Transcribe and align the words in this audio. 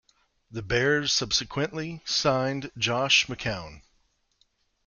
The 0.49 0.63
Bears 0.63 1.13
subsequently 1.13 2.01
signed 2.07 2.71
Josh 2.75 3.27
McCown. 3.27 3.83